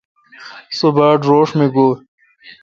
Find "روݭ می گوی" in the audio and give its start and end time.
1.29-1.91